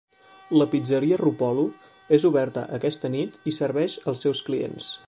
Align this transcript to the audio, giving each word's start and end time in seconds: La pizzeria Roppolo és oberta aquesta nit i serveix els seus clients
La 0.61 0.65
pizzeria 0.71 1.19
Roppolo 1.21 1.65
és 2.19 2.27
oberta 2.31 2.67
aquesta 2.79 3.13
nit 3.19 3.39
i 3.53 3.57
serveix 3.61 4.01
els 4.13 4.27
seus 4.29 4.45
clients 4.51 4.95